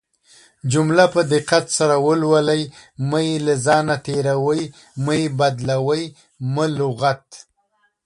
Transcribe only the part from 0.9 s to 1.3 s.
په